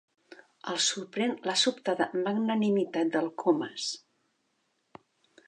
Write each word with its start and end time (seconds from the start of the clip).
El 0.71 0.79
sorprèn 0.85 1.35
la 1.49 1.55
sobtada 1.63 2.07
magnanimitat 2.23 3.13
del 3.17 3.31
Comas. 3.45 3.95